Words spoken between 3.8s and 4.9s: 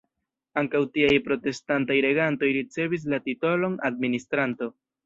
"administranto".